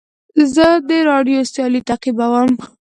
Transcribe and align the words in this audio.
زه 0.53 0.67
د 0.89 0.91
راډیو 1.09 1.39
سیالۍ 1.53 1.81
تعقیبوم. 1.89 2.51